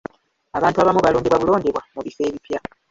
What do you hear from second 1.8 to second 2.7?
mu bifo ebipya.